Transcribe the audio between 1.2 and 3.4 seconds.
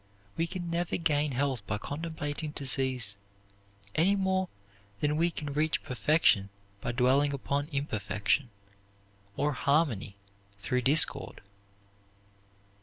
health by contemplating disease